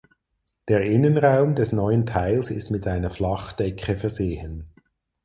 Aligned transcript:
Der 0.67 0.81
Innenraum 0.81 1.53
des 1.53 1.71
neuen 1.73 2.07
Teils 2.07 2.49
ist 2.49 2.71
mit 2.71 2.87
einer 2.87 3.11
Flachdecke 3.11 3.95
versehen. 3.95 4.65